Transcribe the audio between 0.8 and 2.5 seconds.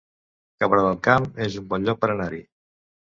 del Camp es un bon lloc per anar-hi